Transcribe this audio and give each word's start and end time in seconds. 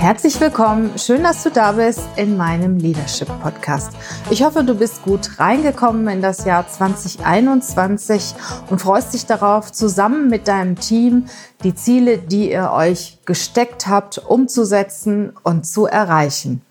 Herzlich 0.00 0.40
willkommen, 0.40 0.98
schön, 0.98 1.22
dass 1.22 1.42
du 1.42 1.50
da 1.50 1.72
bist 1.72 2.00
in 2.16 2.38
meinem 2.38 2.78
Leadership 2.78 3.28
Podcast. 3.42 3.92
Ich 4.30 4.42
hoffe, 4.42 4.64
du 4.64 4.74
bist 4.74 5.02
gut 5.02 5.38
reingekommen 5.38 6.08
in 6.08 6.22
das 6.22 6.46
Jahr 6.46 6.66
2021 6.66 8.34
und 8.70 8.78
freust 8.78 9.12
dich 9.12 9.26
darauf, 9.26 9.70
zusammen 9.72 10.30
mit 10.30 10.48
deinem 10.48 10.76
Team 10.76 11.26
die 11.62 11.74
Ziele, 11.74 12.16
die 12.16 12.50
ihr 12.50 12.70
euch 12.72 13.18
gesteckt 13.26 13.88
habt, 13.88 14.16
umzusetzen 14.16 15.34
und 15.42 15.66
zu 15.66 15.84
erreichen. 15.84 16.62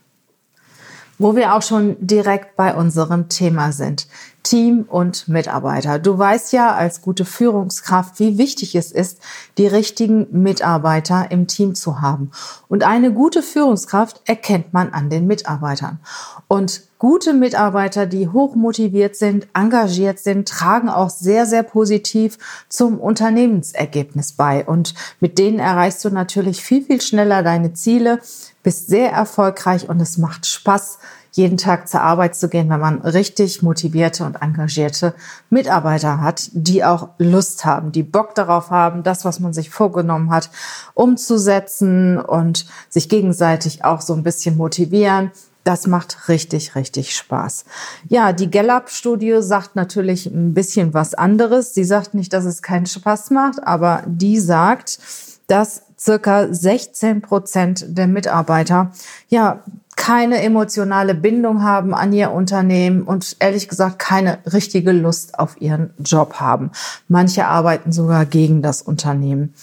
Wo 1.19 1.35
wir 1.35 1.53
auch 1.53 1.61
schon 1.61 1.97
direkt 1.99 2.55
bei 2.55 2.73
unserem 2.73 3.29
Thema 3.29 3.71
sind. 3.71 4.07
Team 4.43 4.85
und 4.87 5.27
Mitarbeiter. 5.27 5.99
Du 5.99 6.17
weißt 6.17 6.53
ja 6.53 6.73
als 6.73 7.01
gute 7.01 7.25
Führungskraft, 7.25 8.19
wie 8.19 8.37
wichtig 8.37 8.75
es 8.75 8.91
ist, 8.91 9.19
die 9.57 9.67
richtigen 9.67 10.27
Mitarbeiter 10.31 11.31
im 11.31 11.47
Team 11.47 11.75
zu 11.75 12.01
haben. 12.01 12.31
Und 12.67 12.83
eine 12.83 13.13
gute 13.13 13.43
Führungskraft 13.43 14.21
erkennt 14.25 14.73
man 14.73 14.93
an 14.93 15.09
den 15.09 15.27
Mitarbeitern. 15.27 15.99
Und 16.47 16.88
gute 16.99 17.33
Mitarbeiter, 17.33 18.05
die 18.05 18.27
hoch 18.27 18.55
motiviert 18.55 19.15
sind, 19.15 19.47
engagiert 19.55 20.19
sind, 20.19 20.47
tragen 20.47 20.89
auch 20.89 21.09
sehr, 21.09 21.45
sehr 21.45 21.63
positiv 21.63 22.37
zum 22.67 22.99
Unternehmensergebnis 22.99 24.33
bei. 24.33 24.65
Und 24.65 24.93
mit 25.19 25.39
denen 25.39 25.59
erreichst 25.59 26.03
du 26.05 26.09
natürlich 26.09 26.61
viel, 26.61 26.83
viel 26.83 27.01
schneller 27.01 27.41
deine 27.41 27.73
Ziele, 27.73 28.19
bist 28.61 28.87
sehr 28.87 29.11
erfolgreich 29.11 29.89
und 29.89 30.01
es 30.01 30.17
macht 30.17 30.45
Spaß, 30.45 30.99
jeden 31.31 31.57
Tag 31.57 31.87
zur 31.87 32.01
Arbeit 32.01 32.35
zu 32.35 32.49
gehen, 32.49 32.69
wenn 32.69 32.79
man 32.79 33.01
richtig 33.01 33.61
motivierte 33.61 34.25
und 34.25 34.41
engagierte 34.41 35.13
Mitarbeiter 35.49 36.21
hat, 36.21 36.49
die 36.53 36.83
auch 36.83 37.09
Lust 37.19 37.65
haben, 37.65 37.91
die 37.91 38.03
Bock 38.03 38.33
darauf 38.33 38.71
haben, 38.71 39.03
das, 39.03 39.25
was 39.25 39.39
man 39.39 39.53
sich 39.53 39.69
vorgenommen 39.69 40.31
hat, 40.31 40.49
umzusetzen 40.95 42.17
und 42.17 42.65
sich 42.89 43.09
gegenseitig 43.09 43.85
auch 43.85 44.01
so 44.01 44.13
ein 44.13 44.23
bisschen 44.23 44.57
motivieren. 44.57 45.31
Das 45.69 45.85
macht 45.85 46.29
richtig, 46.29 46.73
richtig 46.73 47.15
Spaß. 47.15 47.63
Ja, 48.07 48.33
die 48.33 48.49
Gallup-Studie 48.49 49.35
sagt 49.41 49.75
natürlich 49.75 50.25
ein 50.25 50.55
bisschen 50.55 50.95
was 50.95 51.13
anderes. 51.13 51.75
Sie 51.75 51.83
sagt 51.83 52.15
nicht, 52.15 52.33
dass 52.33 52.45
es 52.45 52.63
keinen 52.63 52.87
Spaß 52.87 53.29
macht, 53.29 53.61
aber 53.61 54.01
die 54.07 54.39
sagt, 54.39 54.97
dass 55.45 55.83
circa 55.95 56.51
16 56.51 57.21
Prozent 57.21 57.85
der 57.87 58.07
Mitarbeiter 58.07 58.93
ja 59.27 59.63
keine 59.95 60.41
emotionale 60.41 61.13
Bindung 61.13 61.61
haben 61.61 61.93
an 61.93 62.13
ihr 62.13 62.31
Unternehmen 62.31 63.03
und 63.03 63.35
ehrlich 63.39 63.67
gesagt 63.67 63.99
keine 63.99 64.39
richtige 64.51 64.91
Lust 64.91 65.37
auf 65.37 65.61
ihren 65.61 65.93
Job 65.99 66.39
haben. 66.39 66.71
Manche 67.07 67.45
arbeiten 67.45 67.91
sogar 67.91 68.25
gegen 68.25 68.63
das 68.63 68.81
Unternehmen. 68.81 69.53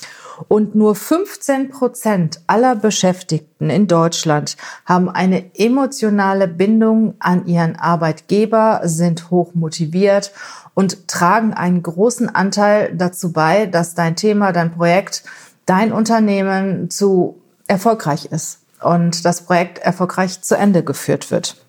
Und 0.49 0.75
nur 0.75 0.95
15 0.95 1.71
Prozent 1.71 2.41
aller 2.47 2.77
Beschäftigten 2.77 3.71
in 3.71 3.87
Deutschland 3.87 4.57
haben 4.85 5.09
eine 5.09 5.55
emotionale 5.55 6.49
Bindung 6.49 7.15
an 7.19 7.47
ihren 7.47 7.77
Arbeitgeber, 7.77 8.81
sind 8.85 9.31
hoch 9.31 9.55
motiviert 9.55 10.33
und 10.75 11.09
tragen 11.09 11.55
einen 11.55 11.83
großen 11.83 12.35
Anteil 12.35 12.95
dazu 12.95 13.33
bei, 13.33 13.67
dass 13.67 13.95
dein 13.95 14.17
Thema, 14.17 14.53
dein 14.53 14.73
Projekt, 14.73 15.25
dein 15.65 15.93
Unternehmen 15.93 16.91
zu 16.91 17.41
erfolgreich 17.67 18.27
ist 18.27 18.61
und 18.81 19.25
das 19.25 19.43
Projekt 19.43 19.79
erfolgreich 19.79 20.43
zu 20.43 20.57
Ende 20.57 20.85
geführt 20.85 21.31
wird. 21.31 21.66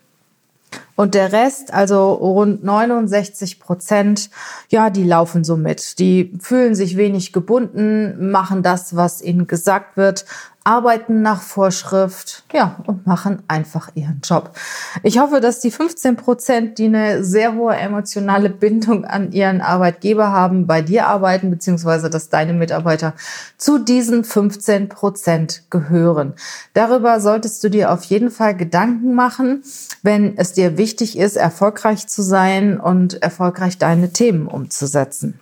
Und 0.98 1.14
der 1.14 1.30
Rest, 1.30 1.72
also 1.72 2.10
rund 2.14 2.64
69 2.64 3.60
Prozent, 3.60 4.30
ja, 4.68 4.90
die 4.90 5.04
laufen 5.04 5.44
so 5.44 5.56
mit. 5.56 6.00
Die 6.00 6.32
fühlen 6.40 6.74
sich 6.74 6.96
wenig 6.96 7.32
gebunden, 7.32 8.32
machen 8.32 8.64
das, 8.64 8.96
was 8.96 9.22
ihnen 9.22 9.46
gesagt 9.46 9.96
wird, 9.96 10.24
arbeiten 10.64 11.22
nach 11.22 11.40
Vorschrift, 11.40 12.44
ja, 12.52 12.76
und 12.86 13.06
machen 13.06 13.42
einfach 13.48 13.90
ihren 13.94 14.20
Job. 14.22 14.52
Ich 15.02 15.18
hoffe, 15.18 15.40
dass 15.40 15.60
die 15.60 15.70
15 15.70 16.16
Prozent, 16.16 16.78
die 16.78 16.86
eine 16.86 17.24
sehr 17.24 17.54
hohe 17.54 17.74
emotionale 17.74 18.50
Bindung 18.50 19.04
an 19.04 19.32
ihren 19.32 19.62
Arbeitgeber 19.62 20.30
haben, 20.30 20.66
bei 20.66 20.82
dir 20.82 21.06
arbeiten, 21.06 21.50
beziehungsweise 21.50 22.10
dass 22.10 22.28
deine 22.28 22.52
Mitarbeiter 22.52 23.14
zu 23.56 23.78
diesen 23.78 24.24
15 24.24 24.88
Prozent 24.90 25.62
gehören. 25.70 26.34
Darüber 26.74 27.20
solltest 27.20 27.64
du 27.64 27.70
dir 27.70 27.90
auf 27.90 28.04
jeden 28.04 28.30
Fall 28.30 28.54
Gedanken 28.54 29.14
machen, 29.14 29.62
wenn 30.02 30.36
es 30.36 30.52
dir 30.52 30.76
wichtig 30.76 31.18
ist, 31.18 31.36
erfolgreich 31.36 32.06
zu 32.08 32.22
sein 32.22 32.78
und 32.78 33.22
erfolgreich 33.22 33.78
deine 33.78 34.12
Themen 34.12 34.46
umzusetzen. 34.46 35.40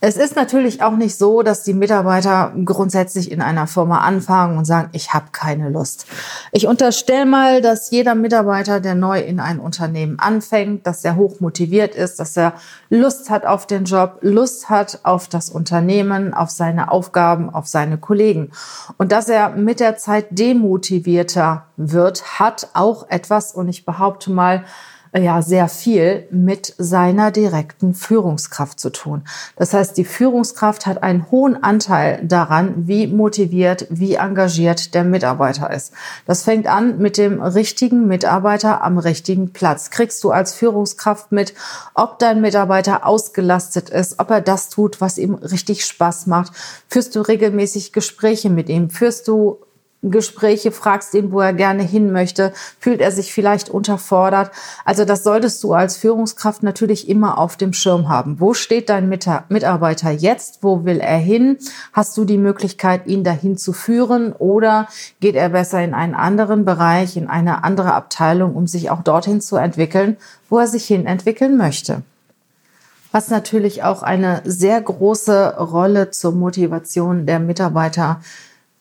Es 0.00 0.18
ist 0.18 0.36
natürlich 0.36 0.82
auch 0.82 0.96
nicht 0.96 1.16
so, 1.16 1.42
dass 1.42 1.62
die 1.62 1.72
Mitarbeiter 1.72 2.52
grundsätzlich 2.64 3.32
in 3.32 3.40
einer 3.40 3.66
Firma 3.66 4.00
anfangen 4.00 4.58
und 4.58 4.66
sagen, 4.66 4.90
ich 4.92 5.14
habe 5.14 5.26
keine 5.32 5.70
Lust. 5.70 6.04
Ich 6.52 6.66
unterstelle 6.66 7.24
mal, 7.24 7.62
dass 7.62 7.90
jeder 7.90 8.14
Mitarbeiter, 8.14 8.80
der 8.80 8.94
neu 8.94 9.20
in 9.20 9.40
ein 9.40 9.58
Unternehmen 9.58 10.18
anfängt, 10.18 10.86
dass 10.86 11.06
er 11.06 11.16
hoch 11.16 11.40
motiviert 11.40 11.94
ist, 11.94 12.20
dass 12.20 12.36
er 12.36 12.52
Lust 12.90 13.30
hat 13.30 13.46
auf 13.46 13.66
den 13.66 13.84
Job, 13.84 14.18
Lust 14.20 14.68
hat 14.68 15.00
auf 15.04 15.28
das 15.28 15.48
Unternehmen, 15.48 16.34
auf 16.34 16.50
seine 16.50 16.90
Aufgaben, 16.90 17.48
auf 17.48 17.66
seine 17.66 17.96
Kollegen. 17.96 18.50
Und 18.98 19.10
dass 19.10 19.30
er 19.30 19.50
mit 19.50 19.80
der 19.80 19.96
Zeit 19.96 20.26
demotivierter 20.30 21.66
wird, 21.78 22.38
hat 22.38 22.68
auch 22.74 23.08
etwas, 23.08 23.54
und 23.54 23.68
ich 23.68 23.86
behaupte 23.86 24.30
mal, 24.30 24.64
ja 25.22 25.42
sehr 25.42 25.68
viel 25.68 26.26
mit 26.30 26.74
seiner 26.78 27.30
direkten 27.30 27.94
Führungskraft 27.94 28.80
zu 28.80 28.90
tun. 28.90 29.22
Das 29.56 29.72
heißt, 29.72 29.96
die 29.96 30.04
Führungskraft 30.04 30.86
hat 30.86 31.02
einen 31.02 31.30
hohen 31.30 31.62
Anteil 31.62 32.20
daran, 32.24 32.88
wie 32.88 33.06
motiviert, 33.06 33.86
wie 33.90 34.14
engagiert 34.14 34.94
der 34.94 35.04
Mitarbeiter 35.04 35.70
ist. 35.70 35.92
Das 36.26 36.42
fängt 36.42 36.66
an 36.66 36.98
mit 36.98 37.16
dem 37.16 37.40
richtigen 37.40 38.06
Mitarbeiter 38.08 38.82
am 38.82 38.98
richtigen 38.98 39.52
Platz. 39.52 39.90
Kriegst 39.90 40.22
du 40.24 40.30
als 40.30 40.54
Führungskraft 40.54 41.30
mit, 41.30 41.54
ob 41.94 42.18
dein 42.18 42.40
Mitarbeiter 42.40 43.06
ausgelastet 43.06 43.90
ist, 43.90 44.18
ob 44.18 44.30
er 44.30 44.40
das 44.40 44.68
tut, 44.68 45.00
was 45.00 45.18
ihm 45.18 45.34
richtig 45.34 45.84
Spaß 45.86 46.26
macht? 46.26 46.52
Führst 46.88 47.14
du 47.14 47.20
regelmäßig 47.20 47.92
Gespräche 47.92 48.50
mit 48.50 48.68
ihm? 48.68 48.90
Führst 48.90 49.28
du 49.28 49.63
Gespräche, 50.10 50.72
fragst 50.72 51.14
ihn, 51.14 51.32
wo 51.32 51.40
er 51.40 51.52
gerne 51.52 51.82
hin 51.82 52.12
möchte, 52.12 52.52
fühlt 52.78 53.00
er 53.00 53.10
sich 53.10 53.32
vielleicht 53.32 53.68
unterfordert. 53.68 54.50
Also 54.84 55.04
das 55.04 55.22
solltest 55.22 55.62
du 55.64 55.72
als 55.72 55.96
Führungskraft 55.96 56.62
natürlich 56.62 57.08
immer 57.08 57.38
auf 57.38 57.56
dem 57.56 57.72
Schirm 57.72 58.08
haben. 58.08 58.40
Wo 58.40 58.54
steht 58.54 58.88
dein 58.88 59.08
Mitarbeiter 59.08 60.10
jetzt? 60.10 60.58
Wo 60.62 60.84
will 60.84 61.00
er 61.00 61.18
hin? 61.18 61.58
Hast 61.92 62.16
du 62.16 62.24
die 62.24 62.38
Möglichkeit, 62.38 63.06
ihn 63.06 63.24
dahin 63.24 63.56
zu 63.56 63.72
führen 63.72 64.32
oder 64.32 64.88
geht 65.20 65.36
er 65.36 65.50
besser 65.50 65.82
in 65.82 65.94
einen 65.94 66.14
anderen 66.14 66.64
Bereich, 66.64 67.16
in 67.16 67.28
eine 67.28 67.64
andere 67.64 67.94
Abteilung, 67.94 68.54
um 68.54 68.66
sich 68.66 68.90
auch 68.90 69.02
dorthin 69.02 69.40
zu 69.40 69.56
entwickeln, 69.56 70.16
wo 70.48 70.58
er 70.58 70.66
sich 70.66 70.84
hin 70.84 71.06
entwickeln 71.06 71.56
möchte? 71.56 72.02
Was 73.14 73.28
natürlich 73.28 73.84
auch 73.84 74.02
eine 74.02 74.42
sehr 74.44 74.80
große 74.80 75.56
Rolle 75.58 76.10
zur 76.10 76.32
Motivation 76.32 77.26
der 77.26 77.38
Mitarbeiter 77.38 78.20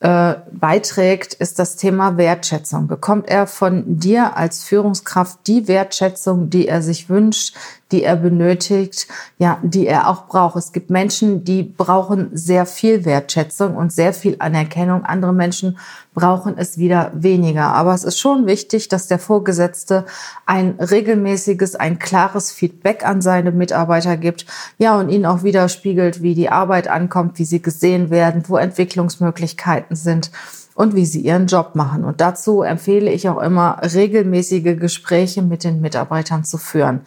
äh, 0.03 0.35
beiträgt, 0.51 1.33
ist 1.33 1.59
das 1.59 1.77
Thema 1.77 2.17
Wertschätzung. 2.17 2.87
Bekommt 2.87 3.29
er 3.29 3.47
von 3.47 3.83
dir 3.87 4.35
als 4.35 4.65
Führungskraft 4.65 5.39
die 5.47 5.69
Wertschätzung, 5.69 6.49
die 6.49 6.67
er 6.67 6.81
sich 6.81 7.09
wünscht, 7.09 7.55
die 7.93 8.03
er 8.03 8.15
benötigt, 8.15 9.07
ja, 9.37 9.59
die 9.61 9.85
er 9.85 10.09
auch 10.09 10.25
braucht. 10.25 10.57
Es 10.57 10.73
gibt 10.73 10.89
Menschen, 10.89 11.43
die 11.43 11.61
brauchen 11.61 12.31
sehr 12.33 12.65
viel 12.65 13.05
Wertschätzung 13.05 13.77
und 13.77 13.93
sehr 13.93 14.13
viel 14.13 14.35
Anerkennung. 14.39 15.05
Andere 15.05 15.31
Menschen 15.31 15.77
brauchen 16.15 16.57
es 16.57 16.77
wieder 16.79 17.11
weniger. 17.13 17.67
Aber 17.67 17.93
es 17.93 18.03
ist 18.03 18.19
schon 18.19 18.47
wichtig, 18.47 18.87
dass 18.87 19.07
der 19.07 19.19
Vorgesetzte 19.19 20.05
ein 20.47 20.71
regelmäßiges, 20.79 21.75
ein 21.75 21.99
klares 21.99 22.51
Feedback 22.51 23.05
an 23.05 23.21
seine 23.21 23.51
Mitarbeiter 23.51 24.17
gibt. 24.17 24.47
Ja, 24.79 24.99
und 24.99 25.09
ihnen 25.09 25.27
auch 25.27 25.43
widerspiegelt, 25.43 26.23
wie 26.23 26.33
die 26.33 26.49
Arbeit 26.49 26.87
ankommt, 26.87 27.37
wie 27.37 27.45
sie 27.45 27.61
gesehen 27.61 28.09
werden, 28.09 28.43
wo 28.47 28.57
Entwicklungsmöglichkeiten 28.57 29.95
sind 29.95 30.31
und 30.75 30.95
wie 30.95 31.05
sie 31.05 31.21
ihren 31.21 31.47
Job 31.47 31.75
machen. 31.75 32.03
Und 32.03 32.21
dazu 32.21 32.63
empfehle 32.63 33.11
ich 33.11 33.29
auch 33.29 33.41
immer, 33.41 33.79
regelmäßige 33.81 34.79
Gespräche 34.79 35.41
mit 35.41 35.63
den 35.63 35.81
Mitarbeitern 35.81 36.43
zu 36.43 36.57
führen. 36.57 37.01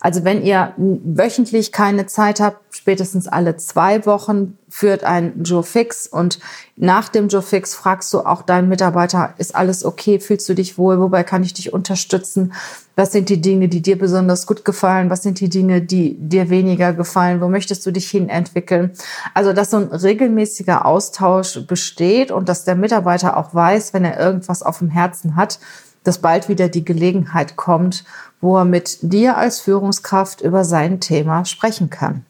Also 0.00 0.24
wenn 0.24 0.42
ihr 0.42 0.74
wöchentlich 0.76 1.72
keine 1.72 2.06
Zeit 2.06 2.40
habt, 2.40 2.65
spätestens 2.76 3.26
alle 3.26 3.56
zwei 3.56 4.04
Wochen 4.06 4.58
führt 4.68 5.04
ein 5.04 5.42
Joe 5.42 5.62
Fix 5.62 6.06
und 6.06 6.38
nach 6.76 7.08
dem 7.08 7.28
Joe 7.28 7.42
Fix 7.42 7.74
fragst 7.74 8.12
du 8.12 8.20
auch 8.20 8.42
deinen 8.42 8.68
Mitarbeiter, 8.68 9.34
ist 9.38 9.54
alles 9.54 9.84
okay, 9.84 10.20
fühlst 10.20 10.48
du 10.48 10.54
dich 10.54 10.76
wohl, 10.76 11.00
wobei 11.00 11.24
kann 11.24 11.42
ich 11.42 11.54
dich 11.54 11.72
unterstützen, 11.72 12.52
was 12.94 13.12
sind 13.12 13.28
die 13.28 13.40
Dinge, 13.40 13.68
die 13.68 13.82
dir 13.82 13.98
besonders 13.98 14.46
gut 14.46 14.64
gefallen, 14.64 15.10
was 15.10 15.22
sind 15.22 15.40
die 15.40 15.48
Dinge, 15.48 15.82
die 15.82 16.16
dir 16.18 16.50
weniger 16.50 16.92
gefallen, 16.92 17.40
wo 17.40 17.48
möchtest 17.48 17.84
du 17.86 17.90
dich 17.90 18.10
hin 18.10 18.28
entwickeln. 18.28 18.92
Also, 19.34 19.52
dass 19.52 19.70
so 19.70 19.78
ein 19.78 19.84
regelmäßiger 19.84 20.84
Austausch 20.84 21.66
besteht 21.66 22.30
und 22.30 22.48
dass 22.48 22.64
der 22.64 22.74
Mitarbeiter 22.74 23.36
auch 23.36 23.54
weiß, 23.54 23.94
wenn 23.94 24.04
er 24.04 24.18
irgendwas 24.18 24.62
auf 24.62 24.78
dem 24.78 24.90
Herzen 24.90 25.36
hat, 25.36 25.58
dass 26.04 26.18
bald 26.18 26.48
wieder 26.48 26.68
die 26.68 26.84
Gelegenheit 26.84 27.56
kommt, 27.56 28.04
wo 28.40 28.56
er 28.56 28.64
mit 28.64 28.98
dir 29.00 29.36
als 29.36 29.60
Führungskraft 29.60 30.40
über 30.40 30.64
sein 30.64 31.00
Thema 31.00 31.44
sprechen 31.44 31.90
kann. 31.90 32.24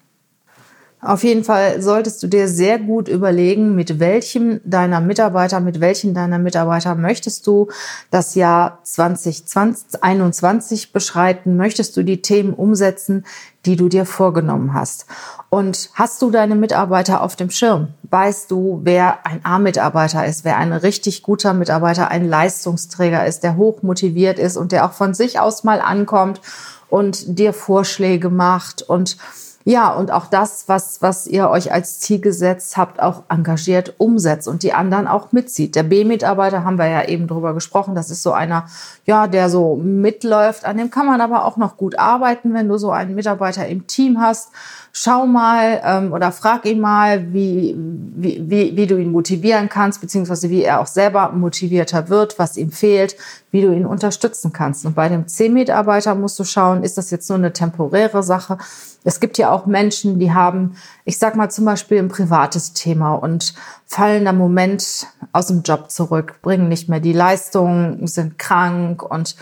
Auf 1.03 1.25
jeden 1.25 1.45
Fall 1.45 1.83
solltest 1.83 2.23
du 2.23 2.27
dir 2.27 2.49
sehr 2.49 2.79
gut 2.79 3.09
überlegen, 3.09 3.75
mit 3.75 4.01
welchem 4.01 4.63
deiner 4.65 5.03
Mitarbeiter, 5.03 5.61
mit 5.61 5.81
welchen 5.81 6.15
deiner 6.15 6.39
Mitarbeiter 6.39 6.95
möchtest 6.95 7.47
du 7.47 7.69
das 8.11 8.35
Jahr 8.35 8.79
2021 8.83 10.93
beschreiten, 10.93 11.59
möchtest 11.59 11.99
du 11.99 12.03
die 12.03 12.23
Themen 12.23 12.55
umsetzen, 12.55 13.27
die 13.67 13.77
du 13.77 13.91
dir 13.91 14.07
vorgenommen 14.07 14.73
hast. 14.73 15.05
Und 15.51 15.91
hast 15.93 16.23
du 16.23 16.31
deine 16.31 16.55
Mitarbeiter 16.55 17.21
auf 17.21 17.37
dem 17.37 17.51
Schirm? 17.51 17.89
Weißt 18.05 18.51
du, 18.51 18.81
wer 18.83 19.27
ein 19.27 19.45
A-Mitarbeiter 19.45 20.25
ist, 20.25 20.47
wer 20.47 20.57
ein 20.57 20.73
richtig 20.73 21.23
guter 21.23 21.53
Mitarbeiter, 21.53 22.11
ein 22.11 22.27
Leistungsträger 22.27 23.27
ist, 23.27 23.43
der 23.43 23.57
hoch 23.57 23.83
motiviert 23.83 24.39
ist 24.39 24.57
und 24.57 24.73
der 24.73 24.87
auch 24.87 24.93
von 24.93 25.13
sich 25.13 25.41
aus 25.41 25.63
mal 25.63 25.83
ankommt 25.83 26.41
und 26.89 27.39
dir 27.39 27.53
Vorschläge 27.53 28.31
macht 28.31 28.81
und 28.83 29.19
ja, 29.69 29.93
und 29.93 30.13
auch 30.13 30.27
das, 30.27 30.69
was, 30.69 31.03
was 31.03 31.27
ihr 31.27 31.51
euch 31.51 31.73
als 31.73 31.99
Ziel 31.99 32.21
gesetzt 32.21 32.77
habt, 32.77 33.03
auch 33.03 33.25
engagiert 33.29 33.95
umsetzt 33.99 34.47
und 34.47 34.63
die 34.63 34.73
anderen 34.73 35.09
auch 35.09 35.33
mitzieht. 35.33 35.75
Der 35.75 35.83
B-Mitarbeiter 35.83 36.63
haben 36.63 36.79
wir 36.79 36.87
ja 36.87 37.09
eben 37.09 37.27
drüber 37.27 37.53
gesprochen. 37.53 37.97
Das 37.97 38.09
ist 38.09 38.23
so 38.23 38.31
einer, 38.31 38.67
ja, 39.07 39.27
der 39.27 39.51
so 39.51 39.75
mitläuft. 39.75 40.65
An 40.65 40.77
dem 40.77 40.93
kann 40.93 41.07
man 41.07 41.21
aber 41.21 41.45
auch 41.45 41.57
noch 41.57 41.77
gut 41.77 41.99
arbeiten, 41.99 42.55
wenn 42.55 42.69
du 42.69 42.79
so 42.79 42.93
einen 42.93 43.17
Mitarbeiter 43.17 43.67
im 43.67 43.89
Team 43.89 44.21
hast 44.21 44.53
schau 44.99 45.27
mal 45.27 45.83
ähm, 45.85 46.13
oder 46.15 46.33
frag 46.33 46.65
ihn 46.65 46.81
mal, 46.81 47.31
wie, 47.35 47.77
wie, 47.77 48.43
wie, 48.49 48.75
wie 48.79 48.87
du 48.87 48.97
ihn 48.97 49.13
motivieren 49.13 49.69
kannst, 49.69 50.01
beziehungsweise 50.01 50.49
wie 50.49 50.63
er 50.63 50.81
auch 50.81 50.87
selber 50.87 51.33
motivierter 51.33 52.09
wird, 52.09 52.39
was 52.39 52.57
ihm 52.57 52.73
fehlt, 52.73 53.15
wie 53.51 53.61
du 53.61 53.75
ihn 53.75 53.85
unterstützen 53.85 54.55
kannst. 54.55 54.87
Und 54.87 54.95
bei 54.95 55.11
dem 55.11 55.29
C-Mitarbeiter 55.29 56.15
musst 56.15 56.39
du 56.39 56.45
schauen, 56.45 56.83
ist 56.83 56.97
das 56.97 57.11
jetzt 57.11 57.29
nur 57.29 57.37
eine 57.37 57.53
temporäre 57.53 58.23
Sache? 58.23 58.57
Es 59.05 59.21
gibt 59.21 59.37
ja 59.37 59.51
auch 59.51 59.67
Menschen, 59.67 60.19
die 60.19 60.33
haben, 60.33 60.77
ich 61.05 61.19
sag 61.19 61.37
mal 61.37 61.51
zum 61.51 61.67
Beispiel 61.67 61.99
ein 61.99 62.09
privates 62.09 62.73
Thema 62.73 63.17
und 63.17 63.53
fallen 63.85 64.25
da 64.25 64.33
Moment 64.33 65.09
aus 65.33 65.49
dem 65.49 65.61
Job 65.61 65.91
zurück, 65.91 66.37
bringen 66.41 66.69
nicht 66.69 66.89
mehr 66.89 67.01
die 67.01 67.13
Leistung, 67.13 68.07
sind 68.07 68.39
krank 68.39 69.03
und 69.03 69.37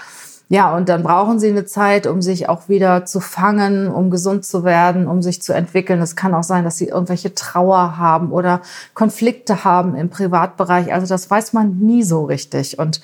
ja, 0.49 0.76
und 0.76 0.91
dann 0.91 1.02
brauchen 1.02 1.38
sie 1.38 1.49
eine 1.49 1.64
Zeit, 1.64 2.06
um 2.06 2.20
sich 2.20 2.49
auch 2.49 2.69
wieder 2.69 3.06
zu 3.06 3.20
fangen, 3.20 3.88
um 3.88 4.11
gesund 4.11 4.44
zu 4.44 4.62
werden, 4.62 5.06
um 5.06 5.23
sich 5.23 5.41
zu 5.41 5.55
entwickeln. 5.55 6.02
Es 6.02 6.17
kann 6.17 6.35
auch 6.35 6.43
sein, 6.43 6.64
dass 6.64 6.76
sie 6.76 6.88
irgendwelche 6.88 7.35
Trauer 7.35 7.96
haben 7.96 8.31
oder 8.31 8.61
Konflikte 8.93 9.64
haben 9.64 9.96
im 9.96 10.11
Privatbereich. 10.11 10.93
Also 10.93 11.06
das 11.06 11.31
weiß 11.31 11.55
man 11.55 11.79
nie 11.79 12.02
so 12.02 12.25
richtig. 12.25 12.79
Und 12.79 13.00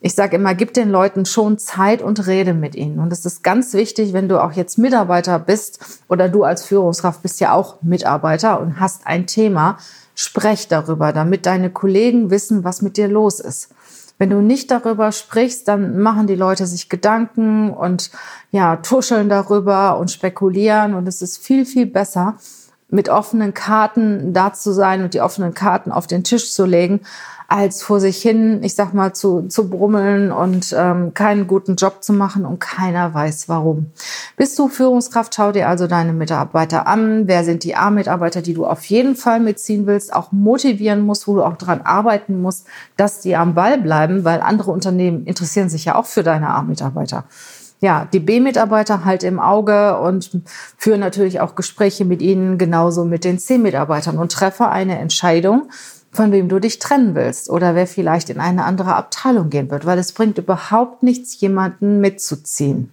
ich 0.00 0.14
sage 0.14 0.36
immer, 0.36 0.54
gib 0.54 0.74
den 0.74 0.90
Leuten 0.90 1.26
schon 1.26 1.58
Zeit 1.58 2.02
und 2.02 2.28
rede 2.28 2.54
mit 2.54 2.76
ihnen. 2.76 3.00
Und 3.00 3.12
es 3.12 3.26
ist 3.26 3.42
ganz 3.42 3.72
wichtig, 3.72 4.12
wenn 4.12 4.28
du 4.28 4.42
auch 4.42 4.52
jetzt 4.52 4.78
Mitarbeiter 4.78 5.40
bist 5.40 6.02
oder 6.08 6.28
du 6.28 6.44
als 6.44 6.64
Führungskraft 6.64 7.20
bist 7.22 7.40
ja 7.40 7.52
auch 7.52 7.82
Mitarbeiter 7.82 8.60
und 8.60 8.78
hast 8.78 9.06
ein 9.06 9.26
Thema, 9.26 9.78
sprech 10.14 10.68
darüber, 10.68 11.12
damit 11.12 11.46
deine 11.46 11.70
Kollegen 11.70 12.30
wissen, 12.30 12.62
was 12.62 12.82
mit 12.82 12.96
dir 12.96 13.08
los 13.08 13.40
ist. 13.40 13.70
Wenn 14.18 14.30
du 14.30 14.40
nicht 14.40 14.70
darüber 14.70 15.12
sprichst, 15.12 15.68
dann 15.68 15.98
machen 16.00 16.26
die 16.26 16.34
Leute 16.34 16.66
sich 16.66 16.88
Gedanken 16.88 17.70
und 17.70 18.10
ja, 18.50 18.76
tuscheln 18.76 19.28
darüber 19.28 19.98
und 19.98 20.10
spekulieren 20.10 20.94
und 20.94 21.06
es 21.06 21.20
ist 21.20 21.38
viel, 21.38 21.66
viel 21.66 21.86
besser, 21.86 22.36
mit 22.88 23.08
offenen 23.08 23.52
Karten 23.52 24.32
da 24.32 24.52
zu 24.52 24.72
sein 24.72 25.02
und 25.02 25.12
die 25.12 25.20
offenen 25.20 25.54
Karten 25.54 25.92
auf 25.92 26.06
den 26.06 26.24
Tisch 26.24 26.52
zu 26.52 26.64
legen, 26.64 27.00
als 27.48 27.82
vor 27.82 28.00
sich 28.00 28.20
hin, 28.20 28.62
ich 28.62 28.74
sag 28.74 28.92
mal, 28.92 29.12
zu, 29.14 29.42
zu 29.48 29.68
brummeln 29.70 30.32
und 30.32 30.74
ähm, 30.76 31.14
keinen 31.14 31.46
guten 31.46 31.76
Job 31.76 32.02
zu 32.02 32.12
machen 32.12 32.44
und 32.44 32.58
keiner 32.58 33.14
weiß 33.14 33.48
warum. 33.48 33.92
Bist 34.36 34.58
du 34.58 34.68
Führungskraft, 34.68 35.34
schau 35.34 35.52
dir 35.52 35.68
also 35.68 35.86
deine 35.86 36.12
Mitarbeiter 36.12 36.86
an. 36.86 37.28
Wer 37.28 37.44
sind 37.44 37.64
die 37.64 37.76
A-Mitarbeiter, 37.76 38.42
die 38.42 38.54
du 38.54 38.66
auf 38.66 38.84
jeden 38.86 39.16
Fall 39.16 39.40
mitziehen 39.40 39.86
willst, 39.86 40.12
auch 40.12 40.32
motivieren 40.32 41.02
musst, 41.02 41.28
wo 41.28 41.36
du 41.36 41.42
auch 41.44 41.56
dran 41.56 41.82
arbeiten 41.82 42.40
musst, 42.40 42.66
dass 42.96 43.20
die 43.20 43.36
am 43.36 43.54
Ball 43.54 43.78
bleiben, 43.78 44.24
weil 44.24 44.40
andere 44.40 44.70
Unternehmen 44.72 45.24
interessieren 45.24 45.68
sich 45.68 45.84
ja 45.84 45.94
auch 45.94 46.06
für 46.06 46.22
deine 46.22 46.48
A-Mitarbeiter 46.48 47.24
ja, 47.80 48.08
die 48.10 48.20
B-Mitarbeiter 48.20 49.04
halt 49.04 49.22
im 49.22 49.38
Auge 49.38 49.98
und 49.98 50.30
führe 50.78 50.98
natürlich 50.98 51.40
auch 51.40 51.54
Gespräche 51.54 52.04
mit 52.04 52.22
ihnen, 52.22 52.58
genauso 52.58 53.04
mit 53.04 53.24
den 53.24 53.38
C-Mitarbeitern 53.38 54.18
und 54.18 54.32
treffe 54.32 54.68
eine 54.68 54.98
Entscheidung, 54.98 55.68
von 56.16 56.32
wem 56.32 56.48
du 56.48 56.58
dich 56.58 56.78
trennen 56.78 57.14
willst 57.14 57.48
oder 57.48 57.74
wer 57.74 57.86
vielleicht 57.86 58.30
in 58.30 58.40
eine 58.40 58.64
andere 58.64 58.96
Abteilung 58.96 59.50
gehen 59.50 59.70
wird, 59.70 59.86
weil 59.86 59.98
es 59.98 60.12
bringt 60.12 60.38
überhaupt 60.38 61.02
nichts, 61.02 61.40
jemanden 61.40 62.00
mitzuziehen. 62.00 62.92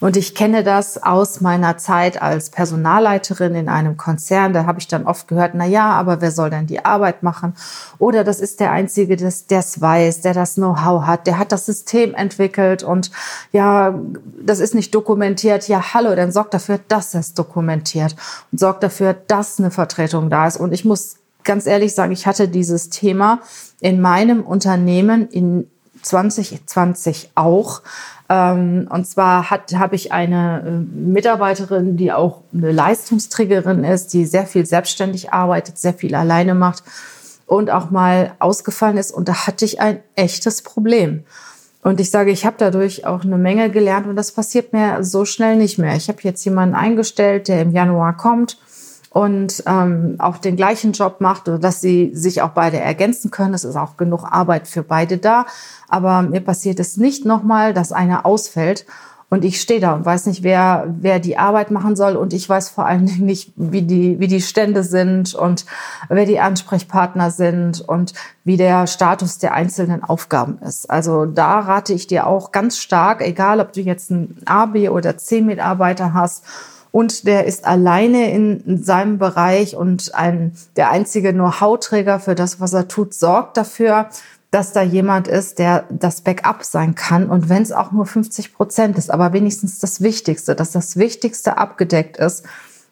Und 0.00 0.16
ich 0.16 0.34
kenne 0.34 0.62
das 0.62 1.02
aus 1.02 1.40
meiner 1.40 1.76
Zeit 1.76 2.20
als 2.22 2.50
Personalleiterin 2.50 3.54
in 3.54 3.68
einem 3.68 3.96
Konzern. 3.96 4.52
Da 4.52 4.64
habe 4.64 4.78
ich 4.78 4.88
dann 4.88 5.06
oft 5.06 5.28
gehört, 5.28 5.52
na 5.54 5.66
ja, 5.66 5.90
aber 5.90 6.20
wer 6.20 6.30
soll 6.30 6.50
denn 6.50 6.66
die 6.66 6.84
Arbeit 6.84 7.22
machen? 7.22 7.54
Oder 7.98 8.22
das 8.24 8.40
ist 8.40 8.60
der 8.60 8.70
Einzige, 8.70 9.16
der 9.16 9.28
es 9.28 9.80
weiß, 9.80 10.20
der 10.20 10.34
das 10.34 10.54
Know-how 10.54 11.06
hat, 11.06 11.26
der 11.26 11.38
hat 11.38 11.52
das 11.52 11.66
System 11.66 12.14
entwickelt 12.14 12.82
und 12.82 13.10
ja, 13.52 13.98
das 14.40 14.60
ist 14.60 14.74
nicht 14.74 14.94
dokumentiert. 14.94 15.68
Ja, 15.68 15.94
hallo, 15.94 16.14
dann 16.14 16.32
sorgt 16.32 16.54
dafür, 16.54 16.78
dass 16.88 17.14
es 17.14 17.34
dokumentiert 17.34 18.14
und 18.52 18.60
sorgt 18.60 18.82
dafür, 18.82 19.14
dass 19.14 19.58
eine 19.58 19.70
Vertretung 19.70 20.30
da 20.30 20.46
ist. 20.46 20.58
Und 20.58 20.72
ich 20.72 20.84
muss 20.84 21.17
ganz 21.44 21.66
ehrlich 21.66 21.94
sagen, 21.94 22.12
ich 22.12 22.26
hatte 22.26 22.48
dieses 22.48 22.90
Thema 22.90 23.40
in 23.80 24.00
meinem 24.00 24.42
Unternehmen 24.44 25.28
in 25.28 25.68
2020 26.02 27.30
auch. 27.34 27.82
Ähm, 28.28 28.88
und 28.90 29.06
zwar 29.06 29.50
habe 29.50 29.94
ich 29.94 30.12
eine 30.12 30.62
äh, 30.66 30.70
Mitarbeiterin, 30.70 31.96
die 31.96 32.12
auch 32.12 32.42
eine 32.52 32.72
Leistungsträgerin 32.72 33.84
ist, 33.84 34.12
die 34.12 34.24
sehr 34.26 34.46
viel 34.46 34.66
selbstständig 34.66 35.32
arbeitet, 35.32 35.78
sehr 35.78 35.94
viel 35.94 36.14
alleine 36.14 36.54
macht 36.54 36.82
und 37.46 37.70
auch 37.70 37.90
mal 37.90 38.32
ausgefallen 38.38 38.98
ist. 38.98 39.10
Und 39.10 39.28
da 39.28 39.46
hatte 39.46 39.64
ich 39.64 39.80
ein 39.80 40.00
echtes 40.14 40.62
Problem. 40.62 41.24
Und 41.82 42.00
ich 42.00 42.10
sage, 42.10 42.30
ich 42.30 42.44
habe 42.44 42.56
dadurch 42.58 43.06
auch 43.06 43.24
eine 43.24 43.38
Menge 43.38 43.70
gelernt 43.70 44.06
und 44.06 44.16
das 44.16 44.32
passiert 44.32 44.72
mir 44.72 45.02
so 45.04 45.24
schnell 45.24 45.56
nicht 45.56 45.78
mehr. 45.78 45.96
Ich 45.96 46.08
habe 46.08 46.18
jetzt 46.22 46.44
jemanden 46.44 46.74
eingestellt, 46.74 47.48
der 47.48 47.62
im 47.62 47.70
Januar 47.70 48.16
kommt 48.16 48.58
und 49.18 49.64
ähm, 49.66 50.14
auch 50.20 50.38
den 50.38 50.54
gleichen 50.54 50.92
Job 50.92 51.20
macht 51.20 51.48
dass 51.48 51.80
sie 51.80 52.12
sich 52.14 52.40
auch 52.40 52.50
beide 52.50 52.78
ergänzen 52.78 53.32
können. 53.32 53.52
Es 53.52 53.64
ist 53.64 53.74
auch 53.74 53.96
genug 53.96 54.22
Arbeit 54.22 54.68
für 54.68 54.84
beide 54.84 55.18
da. 55.18 55.46
Aber 55.88 56.22
mir 56.22 56.40
passiert 56.40 56.78
es 56.78 56.96
nicht 56.98 57.24
nochmal, 57.24 57.74
dass 57.74 57.90
einer 57.90 58.24
ausfällt 58.24 58.86
und 59.28 59.44
ich 59.44 59.60
stehe 59.60 59.80
da 59.80 59.94
und 59.94 60.06
weiß 60.06 60.26
nicht, 60.26 60.44
wer, 60.44 60.86
wer 61.00 61.18
die 61.18 61.36
Arbeit 61.36 61.72
machen 61.72 61.96
soll. 61.96 62.14
Und 62.14 62.32
ich 62.32 62.48
weiß 62.48 62.68
vor 62.68 62.86
allen 62.86 63.06
Dingen 63.06 63.26
nicht, 63.26 63.52
wie 63.56 63.82
die, 63.82 64.20
wie 64.20 64.28
die 64.28 64.40
Stände 64.40 64.84
sind 64.84 65.34
und 65.34 65.66
wer 66.08 66.24
die 66.24 66.38
Ansprechpartner 66.38 67.32
sind 67.32 67.80
und 67.80 68.14
wie 68.44 68.56
der 68.56 68.86
Status 68.86 69.38
der 69.38 69.52
einzelnen 69.52 70.04
Aufgaben 70.04 70.58
ist. 70.62 70.88
Also 70.88 71.26
da 71.26 71.58
rate 71.58 71.92
ich 71.92 72.06
dir 72.06 72.28
auch 72.28 72.52
ganz 72.52 72.78
stark, 72.78 73.20
egal 73.20 73.58
ob 73.58 73.72
du 73.72 73.80
jetzt 73.80 74.12
einen 74.12 74.40
A, 74.46 74.66
B 74.66 74.88
oder 74.88 75.18
C-Mitarbeiter 75.18 76.14
hast 76.14 76.44
und 76.90 77.26
der 77.26 77.44
ist 77.44 77.64
alleine 77.64 78.30
in 78.32 78.82
seinem 78.82 79.18
Bereich 79.18 79.76
und 79.76 80.14
ein, 80.14 80.52
der 80.76 80.90
einzige 80.90 81.32
Know-how-Träger 81.32 82.20
für 82.20 82.34
das, 82.34 82.60
was 82.60 82.72
er 82.72 82.88
tut, 82.88 83.14
sorgt 83.14 83.56
dafür, 83.56 84.08
dass 84.50 84.72
da 84.72 84.80
jemand 84.80 85.28
ist, 85.28 85.58
der 85.58 85.84
das 85.90 86.22
Backup 86.22 86.64
sein 86.64 86.94
kann. 86.94 87.28
Und 87.28 87.48
wenn 87.48 87.62
es 87.62 87.72
auch 87.72 87.92
nur 87.92 88.06
50 88.06 88.54
Prozent 88.54 88.96
ist, 88.96 89.10
aber 89.10 89.32
wenigstens 89.34 89.78
das 89.78 90.00
Wichtigste, 90.00 90.54
dass 90.54 90.72
das 90.72 90.96
Wichtigste 90.96 91.58
abgedeckt 91.58 92.16
ist. 92.16 92.44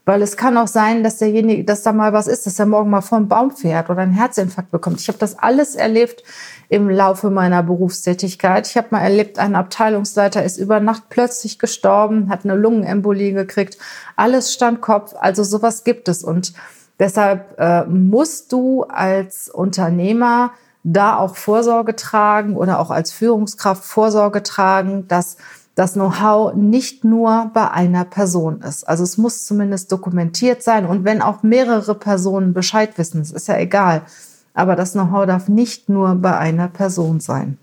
Weil 0.04 0.22
es 0.22 0.36
kann 0.36 0.56
auch 0.56 0.68
sein, 0.68 1.02
dass 1.02 1.16
derjenige, 1.16 1.64
dass 1.64 1.82
da 1.82 1.92
mal 1.92 2.12
was 2.12 2.28
ist, 2.28 2.46
dass 2.46 2.60
er 2.60 2.66
morgen 2.66 2.90
mal 2.90 3.00
vom 3.00 3.26
Baum 3.26 3.50
fährt 3.50 3.90
oder 3.90 4.02
einen 4.02 4.12
Herzinfarkt 4.12 4.70
bekommt. 4.70 5.00
Ich 5.00 5.08
habe 5.08 5.18
das 5.18 5.38
alles 5.38 5.74
erlebt 5.74 6.22
im 6.68 6.90
Laufe 6.90 7.30
meiner 7.30 7.62
Berufstätigkeit. 7.62 8.66
Ich 8.66 8.76
habe 8.76 8.88
mal 8.90 9.00
erlebt, 9.00 9.38
ein 9.38 9.54
Abteilungsleiter 9.54 10.42
ist 10.42 10.58
über 10.58 10.80
Nacht 10.80 11.04
plötzlich 11.08 11.58
gestorben, 11.58 12.28
hat 12.28 12.44
eine 12.44 12.54
Lungenembolie 12.54 13.32
gekriegt. 13.32 13.78
Alles 14.16 14.52
stand 14.52 14.80
Kopf. 14.80 15.14
Also 15.18 15.44
sowas 15.44 15.84
gibt 15.84 16.08
es. 16.08 16.24
Und 16.24 16.52
deshalb 16.98 17.58
äh, 17.58 17.84
musst 17.84 18.52
du 18.52 18.82
als 18.84 19.48
Unternehmer 19.48 20.52
da 20.82 21.18
auch 21.18 21.36
Vorsorge 21.36 21.96
tragen 21.96 22.56
oder 22.56 22.78
auch 22.78 22.90
als 22.90 23.12
Führungskraft 23.12 23.84
Vorsorge 23.84 24.42
tragen, 24.42 25.08
dass 25.08 25.36
das 25.74 25.92
Know-how 25.92 26.54
nicht 26.54 27.04
nur 27.04 27.50
bei 27.52 27.70
einer 27.70 28.04
Person 28.04 28.62
ist. 28.62 28.88
Also 28.88 29.04
es 29.04 29.18
muss 29.18 29.44
zumindest 29.44 29.92
dokumentiert 29.92 30.62
sein 30.62 30.86
und 30.86 31.04
wenn 31.04 31.20
auch 31.22 31.42
mehrere 31.42 31.94
Personen 31.94 32.54
Bescheid 32.54 32.96
wissen, 32.96 33.20
es 33.20 33.30
ist 33.30 33.48
ja 33.48 33.58
egal. 33.58 34.02
Aber 34.56 34.74
das 34.74 34.92
Know-how 34.92 35.26
darf 35.26 35.48
nicht 35.48 35.90
nur 35.90 36.14
bei 36.16 36.36
einer 36.36 36.66
Person 36.66 37.20
sein. 37.20 37.58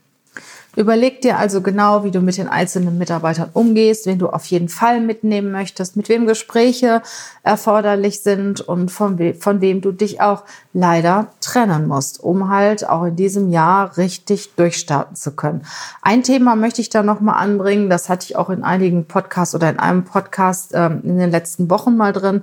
Überleg 0.75 1.21
dir 1.21 1.37
also 1.37 1.61
genau, 1.61 2.03
wie 2.03 2.09
du 2.09 2.19
mit 2.19 2.37
den 2.37 2.47
einzelnen 2.47 2.97
Mitarbeitern 2.97 3.51
umgehst, 3.53 4.07
wen 4.07 4.17
du 4.17 4.29
auf 4.29 4.45
jeden 4.45 4.69
Fall 4.69 5.01
mitnehmen 5.01 5.51
möchtest, 5.51 5.95
mit 5.95 6.09
wem 6.09 6.25
Gespräche 6.25 7.03
erforderlich 7.43 8.21
sind 8.21 8.59
und 8.61 8.89
von, 8.89 9.19
we 9.19 9.35
von 9.35 9.61
wem 9.61 9.81
du 9.81 9.91
dich 9.91 10.19
auch 10.19 10.43
leider 10.73 11.27
trennen 11.41 11.87
musst, 11.87 12.23
um 12.23 12.49
halt 12.49 12.89
auch 12.89 13.03
in 13.03 13.15
diesem 13.15 13.51
Jahr 13.51 13.97
richtig 13.97 14.55
durchstarten 14.55 15.15
zu 15.15 15.35
können. 15.35 15.63
Ein 16.01 16.23
Thema 16.23 16.55
möchte 16.55 16.81
ich 16.81 16.89
da 16.89 17.03
nochmal 17.03 17.35
anbringen, 17.35 17.91
das 17.91 18.09
hatte 18.09 18.25
ich 18.25 18.35
auch 18.35 18.49
in 18.49 18.63
einigen 18.63 19.05
Podcasts 19.05 19.53
oder 19.53 19.69
in 19.69 19.77
einem 19.77 20.05
Podcast 20.05 20.71
ähm, 20.73 21.01
in 21.03 21.19
den 21.19 21.29
letzten 21.29 21.69
Wochen 21.69 21.95
mal 21.95 22.13
drin. 22.13 22.41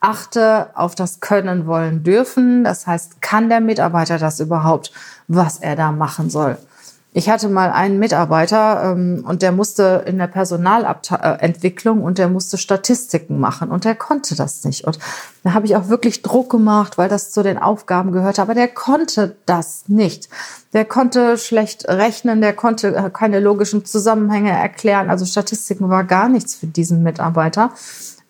Achte 0.00 0.68
auf 0.74 0.94
das 0.94 1.20
Können, 1.20 1.66
Wollen, 1.66 2.02
Dürfen. 2.02 2.64
Das 2.64 2.86
heißt, 2.86 3.20
kann 3.20 3.48
der 3.48 3.60
Mitarbeiter 3.60 4.18
das 4.18 4.40
überhaupt, 4.40 4.92
was 5.28 5.58
er 5.58 5.76
da 5.76 5.92
machen 5.92 6.30
soll? 6.30 6.56
Ich 7.12 7.28
hatte 7.28 7.48
mal 7.48 7.72
einen 7.72 7.98
Mitarbeiter 7.98 8.92
ähm, 8.92 9.24
und 9.26 9.42
der 9.42 9.50
musste 9.50 10.04
in 10.06 10.18
der 10.18 10.28
Personalentwicklung 10.28 12.04
und 12.04 12.18
der 12.18 12.28
musste 12.28 12.56
Statistiken 12.56 13.40
machen 13.40 13.72
und 13.72 13.84
der 13.84 13.96
konnte 13.96 14.36
das 14.36 14.62
nicht. 14.62 14.84
Und 14.84 15.00
da 15.42 15.52
habe 15.52 15.66
ich 15.66 15.74
auch 15.74 15.88
wirklich 15.88 16.22
Druck 16.22 16.50
gemacht, 16.50 16.98
weil 16.98 17.08
das 17.08 17.32
zu 17.32 17.42
den 17.42 17.58
Aufgaben 17.58 18.12
gehörte. 18.12 18.42
Aber 18.42 18.54
der 18.54 18.68
konnte 18.68 19.34
das 19.44 19.84
nicht. 19.88 20.28
Der 20.72 20.84
konnte 20.84 21.36
schlecht 21.36 21.88
rechnen, 21.88 22.40
der 22.40 22.52
konnte 22.52 22.94
äh, 22.94 23.10
keine 23.10 23.40
logischen 23.40 23.84
Zusammenhänge 23.84 24.52
erklären. 24.52 25.10
Also 25.10 25.24
Statistiken 25.24 25.88
war 25.88 26.04
gar 26.04 26.28
nichts 26.28 26.54
für 26.54 26.68
diesen 26.68 27.02
Mitarbeiter. 27.02 27.72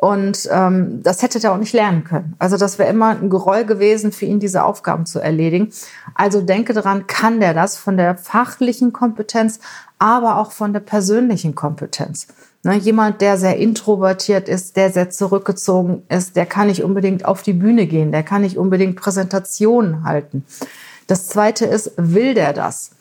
Und 0.01 0.49
ähm, 0.51 1.03
das 1.03 1.21
hätte 1.21 1.39
er 1.43 1.53
auch 1.53 1.59
nicht 1.59 1.75
lernen 1.75 2.05
können. 2.05 2.35
Also 2.39 2.57
das 2.57 2.79
wäre 2.79 2.89
immer 2.89 3.11
ein 3.11 3.29
Geroll 3.29 3.67
gewesen, 3.67 4.13
für 4.13 4.25
ihn 4.25 4.41
diese 4.41 4.65
Aufgaben 4.65 5.05
zu 5.05 5.21
erledigen. 5.21 5.73
Also 6.15 6.41
denke 6.41 6.73
daran, 6.73 7.07
kann 7.07 7.39
der 7.39 7.53
das 7.53 7.77
von 7.77 7.99
der 7.99 8.17
fachlichen 8.17 8.95
Kompetenz, 8.95 9.61
aber 9.99 10.39
auch 10.39 10.53
von 10.53 10.73
der 10.73 10.81
persönlichen 10.81 11.55
Kompetenz. 11.55 12.29
Ne, 12.63 12.77
jemand, 12.77 13.21
der 13.21 13.37
sehr 13.37 13.59
introvertiert 13.59 14.49
ist, 14.49 14.77
der 14.77 14.91
sehr 14.91 15.11
zurückgezogen 15.11 16.03
ist, 16.09 16.35
der 16.35 16.47
kann 16.47 16.69
nicht 16.69 16.83
unbedingt 16.83 17.27
auf 17.27 17.43
die 17.43 17.53
Bühne 17.53 17.87
gehen, 17.87 18.11
der 18.11 18.23
kann 18.23 18.41
nicht 18.41 18.57
unbedingt 18.57 18.97
Präsentationen 18.97 20.05
halten. 20.05 20.47
Das 21.09 21.27
Zweite 21.27 21.67
ist, 21.67 21.93
will 21.99 22.33
der 22.33 22.55
das? 22.55 22.93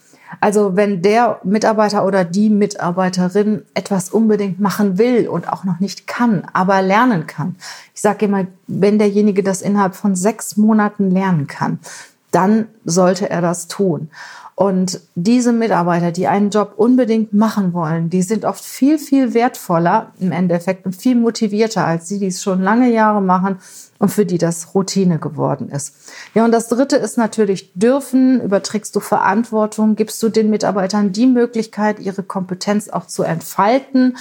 Also 0.41 0.75
wenn 0.75 1.01
der 1.01 1.39
Mitarbeiter 1.43 2.05
oder 2.05 2.23
die 2.23 2.49
Mitarbeiterin 2.49 3.63
etwas 3.73 4.09
unbedingt 4.09 4.59
machen 4.59 4.97
will 4.97 5.27
und 5.27 5.51
auch 5.51 5.63
noch 5.63 5.79
nicht 5.79 6.07
kann, 6.07 6.43
aber 6.53 6.81
lernen 6.81 7.27
kann. 7.27 7.55
Ich 7.93 8.01
sage 8.01 8.25
immer, 8.25 8.45
wenn 8.67 8.99
derjenige 8.99 9.43
das 9.43 9.61
innerhalb 9.61 9.95
von 9.95 10.15
sechs 10.15 10.57
Monaten 10.57 11.11
lernen 11.11 11.47
kann, 11.47 11.79
dann 12.31 12.67
sollte 12.85 13.29
er 13.29 13.41
das 13.41 13.67
tun. 13.67 14.09
Und 14.61 14.99
diese 15.15 15.53
Mitarbeiter, 15.53 16.11
die 16.11 16.27
einen 16.27 16.49
Job 16.49 16.73
unbedingt 16.75 17.31
machen 17.31 17.71
wollen, 17.71 18.09
die 18.09 18.21
sind 18.21 18.43
oft 18.43 18.61
viel, 18.61 18.99
viel 18.99 19.33
wertvoller 19.33 20.11
im 20.19 20.33
Endeffekt 20.33 20.85
und 20.85 20.93
viel 20.97 21.15
motivierter 21.15 21.87
als 21.87 22.09
die, 22.09 22.19
die 22.19 22.27
es 22.27 22.43
schon 22.43 22.61
lange 22.61 22.91
Jahre 22.91 23.21
machen 23.21 23.59
und 23.99 24.09
für 24.09 24.25
die 24.25 24.37
das 24.37 24.75
Routine 24.75 25.17
geworden 25.17 25.69
ist. 25.69 25.95
Ja, 26.33 26.43
und 26.43 26.51
das 26.51 26.67
Dritte 26.67 26.97
ist 26.97 27.17
natürlich 27.17 27.71
dürfen. 27.73 28.41
Überträgst 28.41 28.93
du 28.97 28.99
Verantwortung? 28.99 29.95
Gibst 29.95 30.21
du 30.21 30.27
den 30.27 30.49
Mitarbeitern 30.49 31.13
die 31.13 31.27
Möglichkeit, 31.27 32.01
ihre 32.01 32.23
Kompetenz 32.23 32.89
auch 32.89 33.07
zu 33.07 33.23
entfalten? 33.23 34.17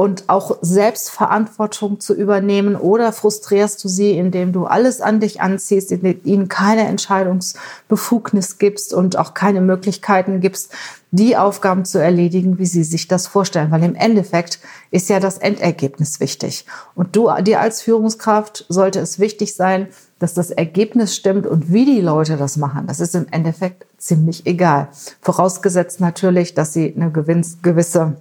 Und 0.00 0.30
auch 0.30 0.56
Selbstverantwortung 0.62 2.00
zu 2.00 2.14
übernehmen 2.14 2.74
oder 2.74 3.12
frustrierst 3.12 3.84
du 3.84 3.88
sie, 3.88 4.12
indem 4.16 4.50
du 4.50 4.64
alles 4.64 5.02
an 5.02 5.20
dich 5.20 5.42
anziehst, 5.42 5.92
indem 5.92 6.22
ihnen 6.24 6.48
keine 6.48 6.86
Entscheidungsbefugnis 6.86 8.56
gibst 8.56 8.94
und 8.94 9.18
auch 9.18 9.34
keine 9.34 9.60
Möglichkeiten 9.60 10.40
gibst, 10.40 10.72
die 11.10 11.36
Aufgaben 11.36 11.84
zu 11.84 11.98
erledigen, 11.98 12.58
wie 12.58 12.64
sie 12.64 12.82
sich 12.82 13.08
das 13.08 13.26
vorstellen. 13.26 13.70
Weil 13.72 13.82
im 13.82 13.94
Endeffekt 13.94 14.60
ist 14.90 15.10
ja 15.10 15.20
das 15.20 15.36
Endergebnis 15.36 16.18
wichtig. 16.18 16.64
Und 16.94 17.14
du, 17.14 17.30
dir 17.42 17.60
als 17.60 17.82
Führungskraft 17.82 18.64
sollte 18.70 19.00
es 19.00 19.18
wichtig 19.18 19.54
sein, 19.54 19.88
dass 20.18 20.32
das 20.32 20.50
Ergebnis 20.50 21.14
stimmt 21.14 21.46
und 21.46 21.74
wie 21.74 21.84
die 21.84 22.00
Leute 22.00 22.38
das 22.38 22.56
machen. 22.56 22.86
Das 22.86 23.00
ist 23.00 23.14
im 23.14 23.26
Endeffekt 23.30 23.84
ziemlich 23.98 24.46
egal. 24.46 24.88
Vorausgesetzt 25.20 26.00
natürlich, 26.00 26.54
dass 26.54 26.72
sie 26.72 26.94
eine 26.96 27.10
gewisse 27.10 28.16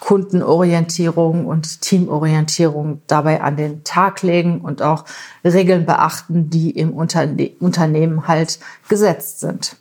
Kundenorientierung 0.00 1.46
und 1.46 1.82
Teamorientierung 1.82 3.02
dabei 3.06 3.42
an 3.42 3.56
den 3.56 3.84
Tag 3.84 4.22
legen 4.22 4.60
und 4.62 4.82
auch 4.82 5.04
Regeln 5.44 5.86
beachten, 5.86 6.50
die 6.50 6.70
im 6.70 6.92
Unterne 6.92 7.52
Unternehmen 7.60 8.26
halt 8.26 8.58
gesetzt 8.88 9.40
sind. 9.40 9.76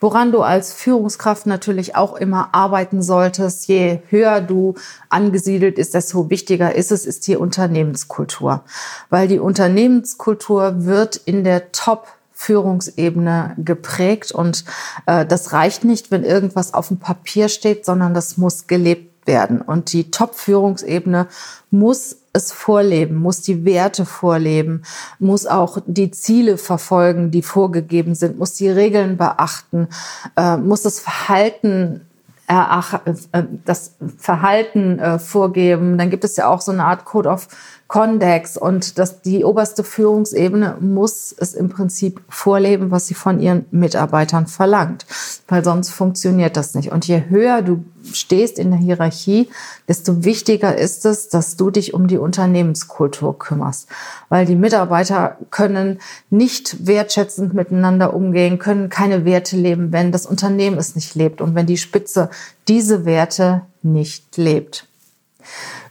Woran 0.00 0.32
du 0.32 0.42
als 0.42 0.74
Führungskraft 0.74 1.46
natürlich 1.46 1.96
auch 1.96 2.16
immer 2.16 2.50
arbeiten 2.52 3.00
solltest, 3.00 3.68
je 3.68 4.00
höher 4.10 4.42
du 4.42 4.74
angesiedelt 5.08 5.78
ist, 5.78 5.94
desto 5.94 6.28
wichtiger 6.28 6.74
ist 6.74 6.92
es, 6.92 7.06
ist 7.06 7.26
die 7.26 7.36
Unternehmenskultur. 7.36 8.64
Weil 9.08 9.28
die 9.28 9.38
Unternehmenskultur 9.38 10.84
wird 10.84 11.16
in 11.16 11.42
der 11.42 11.72
Top 11.72 12.08
Führungsebene 12.44 13.54
geprägt. 13.56 14.32
Und 14.32 14.64
äh, 15.06 15.24
das 15.24 15.52
reicht 15.52 15.84
nicht, 15.84 16.10
wenn 16.10 16.24
irgendwas 16.24 16.74
auf 16.74 16.88
dem 16.88 16.98
Papier 16.98 17.48
steht, 17.48 17.86
sondern 17.86 18.12
das 18.12 18.36
muss 18.36 18.66
gelebt 18.66 19.26
werden. 19.26 19.62
Und 19.62 19.92
die 19.92 20.10
Top-Führungsebene 20.10 21.28
muss 21.70 22.16
es 22.34 22.52
vorleben, 22.52 23.14
muss 23.14 23.40
die 23.40 23.64
Werte 23.64 24.04
vorleben, 24.04 24.82
muss 25.18 25.46
auch 25.46 25.78
die 25.86 26.10
Ziele 26.10 26.58
verfolgen, 26.58 27.30
die 27.30 27.42
vorgegeben 27.42 28.14
sind, 28.14 28.38
muss 28.38 28.54
die 28.54 28.68
Regeln 28.68 29.16
beachten, 29.16 29.88
äh, 30.36 30.56
muss 30.56 30.82
das 30.82 31.00
Verhalten 31.00 32.02
das 32.46 33.96
Verhalten 34.18 34.98
äh, 34.98 35.18
vorgeben. 35.18 35.96
Dann 35.96 36.10
gibt 36.10 36.24
es 36.24 36.36
ja 36.36 36.48
auch 36.48 36.60
so 36.60 36.72
eine 36.72 36.84
Art 36.84 37.04
Code 37.04 37.30
of 37.30 37.48
Kondex 37.88 38.56
und 38.56 38.98
dass 38.98 39.22
die 39.22 39.44
oberste 39.44 39.84
Führungsebene 39.84 40.76
muss 40.80 41.34
es 41.38 41.54
im 41.54 41.68
Prinzip 41.68 42.20
vorleben, 42.28 42.90
was 42.90 43.06
sie 43.06 43.14
von 43.14 43.40
ihren 43.40 43.66
Mitarbeitern 43.70 44.46
verlangt, 44.46 45.06
weil 45.48 45.64
sonst 45.64 45.90
funktioniert 45.90 46.56
das 46.56 46.74
nicht. 46.74 46.92
Und 46.92 47.06
je 47.06 47.24
höher 47.28 47.62
du 47.62 47.84
stehst 48.12 48.58
in 48.58 48.70
der 48.70 48.78
Hierarchie, 48.78 49.48
desto 49.88 50.24
wichtiger 50.24 50.76
ist 50.76 51.04
es, 51.06 51.28
dass 51.28 51.56
du 51.56 51.70
dich 51.70 51.94
um 51.94 52.06
die 52.06 52.18
Unternehmenskultur 52.18 53.38
kümmerst, 53.38 53.88
weil 54.28 54.46
die 54.46 54.56
Mitarbeiter 54.56 55.38
können 55.50 56.00
nicht 56.30 56.86
wertschätzend 56.86 57.54
miteinander 57.54 58.14
umgehen, 58.14 58.58
können 58.58 58.88
keine 58.88 59.24
Werte 59.24 59.56
leben, 59.56 59.92
wenn 59.92 60.12
das 60.12 60.26
Unternehmen 60.26 60.78
es 60.78 60.94
nicht 60.94 61.14
lebt 61.14 61.40
und 61.40 61.54
wenn 61.54 61.66
die 61.66 61.78
Spitze 61.78 62.30
diese 62.68 63.04
Werte 63.04 63.62
nicht 63.82 64.36
lebt. 64.36 64.86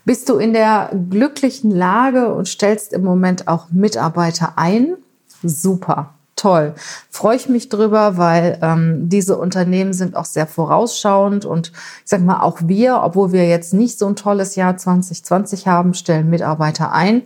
Bist 0.05 0.27
du 0.27 0.37
in 0.37 0.53
der 0.53 0.91
glücklichen 1.09 1.71
Lage 1.71 2.33
und 2.33 2.47
stellst 2.47 2.91
im 2.91 3.03
Moment 3.03 3.47
auch 3.47 3.69
Mitarbeiter 3.71 4.53
ein? 4.57 4.97
Super, 5.41 6.13
toll. 6.35 6.73
Freue 7.09 7.35
ich 7.35 7.49
mich 7.49 7.69
drüber, 7.69 8.17
weil 8.17 8.59
ähm, 8.61 9.09
diese 9.09 9.37
Unternehmen 9.37 9.93
sind 9.93 10.15
auch 10.15 10.25
sehr 10.25 10.47
vorausschauend 10.47 11.45
und 11.45 11.71
ich 12.03 12.09
sag 12.09 12.21
mal, 12.21 12.41
auch 12.41 12.59
wir, 12.63 13.01
obwohl 13.01 13.31
wir 13.31 13.47
jetzt 13.47 13.73
nicht 13.73 13.99
so 13.99 14.07
ein 14.07 14.15
tolles 14.15 14.55
Jahr 14.55 14.77
2020 14.77 15.67
haben, 15.67 15.93
stellen 15.93 16.29
Mitarbeiter 16.29 16.91
ein, 16.91 17.23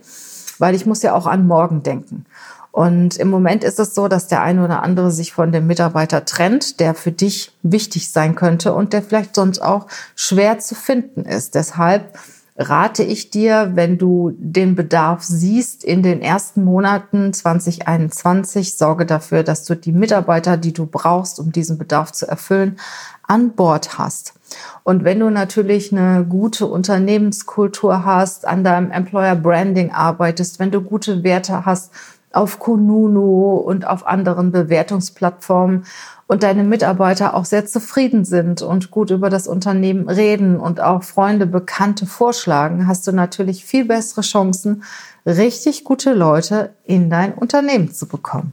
weil 0.58 0.74
ich 0.74 0.86
muss 0.86 1.02
ja 1.02 1.14
auch 1.14 1.26
an 1.26 1.46
morgen 1.46 1.82
denken. 1.82 2.26
Und 2.70 3.16
im 3.16 3.28
Moment 3.28 3.64
ist 3.64 3.80
es 3.80 3.94
so, 3.94 4.08
dass 4.08 4.28
der 4.28 4.42
eine 4.42 4.64
oder 4.64 4.82
andere 4.82 5.10
sich 5.10 5.32
von 5.32 5.50
dem 5.50 5.66
Mitarbeiter 5.66 6.24
trennt, 6.24 6.78
der 6.80 6.94
für 6.94 7.10
dich 7.10 7.52
wichtig 7.62 8.10
sein 8.10 8.34
könnte 8.34 8.72
und 8.72 8.92
der 8.92 9.02
vielleicht 9.02 9.34
sonst 9.34 9.60
auch 9.60 9.86
schwer 10.14 10.58
zu 10.58 10.74
finden 10.74 11.22
ist. 11.22 11.54
Deshalb 11.54 12.16
rate 12.58 13.04
ich 13.04 13.30
dir, 13.30 13.70
wenn 13.74 13.98
du 13.98 14.32
den 14.36 14.74
Bedarf 14.74 15.22
siehst 15.22 15.84
in 15.84 16.02
den 16.02 16.20
ersten 16.20 16.64
Monaten 16.64 17.32
2021, 17.32 18.76
sorge 18.76 19.06
dafür, 19.06 19.44
dass 19.44 19.64
du 19.64 19.76
die 19.76 19.92
Mitarbeiter, 19.92 20.56
die 20.56 20.72
du 20.72 20.84
brauchst, 20.84 21.38
um 21.38 21.52
diesen 21.52 21.78
Bedarf 21.78 22.10
zu 22.10 22.26
erfüllen, 22.26 22.76
an 23.22 23.52
Bord 23.52 23.96
hast. 23.98 24.34
Und 24.82 25.04
wenn 25.04 25.20
du 25.20 25.30
natürlich 25.30 25.92
eine 25.92 26.24
gute 26.24 26.66
Unternehmenskultur 26.66 28.04
hast, 28.04 28.46
an 28.46 28.64
deinem 28.64 28.90
Employer 28.90 29.36
Branding 29.36 29.92
arbeitest, 29.92 30.58
wenn 30.58 30.72
du 30.72 30.80
gute 30.80 31.22
Werte 31.22 31.64
hast 31.64 31.92
auf 32.32 32.58
Kununu 32.58 33.56
und 33.56 33.86
auf 33.86 34.06
anderen 34.06 34.50
Bewertungsplattformen 34.50 35.84
und 36.28 36.42
deine 36.42 36.62
Mitarbeiter 36.62 37.34
auch 37.34 37.46
sehr 37.46 37.66
zufrieden 37.66 38.24
sind 38.24 38.60
und 38.62 38.92
gut 38.92 39.10
über 39.10 39.30
das 39.30 39.48
Unternehmen 39.48 40.08
reden 40.08 40.60
und 40.60 40.80
auch 40.80 41.02
Freunde, 41.02 41.46
Bekannte 41.46 42.06
vorschlagen, 42.06 42.86
hast 42.86 43.06
du 43.06 43.12
natürlich 43.12 43.64
viel 43.64 43.86
bessere 43.86 44.20
Chancen, 44.20 44.84
richtig 45.26 45.84
gute 45.84 46.12
Leute 46.12 46.70
in 46.84 47.10
dein 47.10 47.32
Unternehmen 47.34 47.92
zu 47.92 48.06
bekommen. 48.06 48.52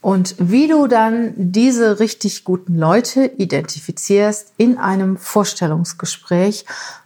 und 0.00 0.36
wie 0.38 0.68
du 0.68 0.86
dann 0.86 1.32
diese 1.36 2.00
richtig 2.00 2.44
guten 2.44 2.76
Leute 2.76 3.26
identifizierst 3.26 4.52
in 4.56 4.78
einem 4.78 5.16
Vorstellungsgespräch, 5.16 6.64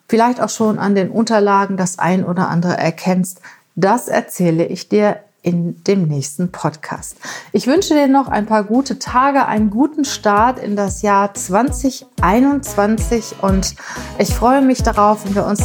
vielleicht 0.09 0.41
auch 0.41 0.51
schon 0.51 0.79
an 0.79 0.95
den 0.95 1.11
Unterlagen 1.11 1.77
das 1.77 1.99
ein 1.99 2.25
oder 2.25 2.49
andere 2.49 2.77
erkennst, 2.77 3.41
das 3.77 4.09
erzähle 4.09 4.67
ich 4.67 4.89
dir 4.89 5.17
in 5.43 5.83
dem 5.85 6.07
nächsten 6.07 6.53
Podcast. 6.53 7.17
Ich 7.53 7.67
wünsche 7.67 7.95
dir 7.95 8.09
noch 8.09 8.29
ein 8.29 8.47
paar 8.47 8.65
gute 8.65 8.99
Tage, 8.99 9.47
einen 9.47 9.71
guten 9.71 10.05
Start 10.05 10.59
in 10.59 10.77
das 10.77 11.03
Jahr 11.03 11.35
2021 11.35 13.37
und 13.43 13.75
ich 14.19 14.35
freue 14.35 14.63
mich 14.63 14.83
darauf, 14.83 15.25
wenn 15.25 15.35
wir 15.35 15.47
uns 15.47 15.63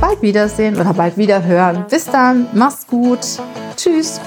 bald 0.00 0.22
wiedersehen 0.22 0.76
oder 0.76 0.94
bald 0.94 1.16
wieder 1.16 1.44
hören. 1.44 1.84
Bis 1.90 2.06
dann, 2.06 2.46
mach's 2.54 2.86
gut. 2.86 3.20
Tschüss. 3.76 4.20